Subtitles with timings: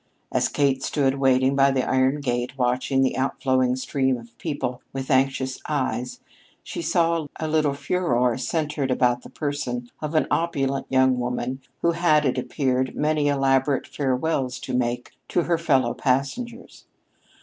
[0.31, 5.11] As Kate stood waiting by the iron gate watching the outflowing stream of people with
[5.11, 6.21] anxious eyes,
[6.63, 11.91] she saw a little furore centered about the person of an opulent young woman who
[11.91, 16.85] had, it appeared, many elaborate farewells to make to her fellow passengers.